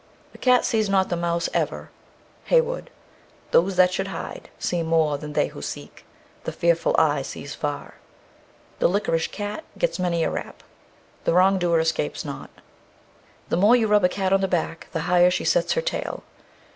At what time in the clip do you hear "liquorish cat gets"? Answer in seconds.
8.89-9.99